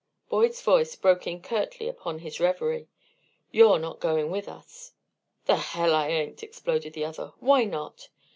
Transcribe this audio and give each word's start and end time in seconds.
Boyd's 0.29 0.63
voice 0.63 0.95
broke 0.95 1.27
in 1.27 1.43
curtly 1.43 1.87
upon 1.87 2.17
his 2.17 2.39
revery. 2.39 2.87
"You're 3.51 3.77
not 3.77 3.99
going 3.99 4.31
with 4.31 4.47
us." 4.49 4.93
"The 5.45 5.57
hell 5.57 5.93
I 5.93 6.07
ain't!" 6.07 6.41
exploded 6.41 6.93
the 6.93 7.05
other. 7.05 7.33
"Why 7.39 7.65
not?" 7.65 8.09